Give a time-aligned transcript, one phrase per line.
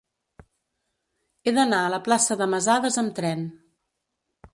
[1.49, 3.45] He d'anar a la plaça de Masadas amb tren.